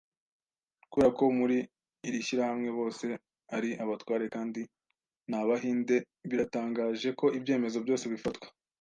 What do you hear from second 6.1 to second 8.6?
biratangaje ko ibyemezo byose bifatwa.